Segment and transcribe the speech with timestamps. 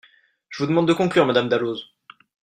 [0.49, 1.77] Je vous demande de conclure, madame Dalloz.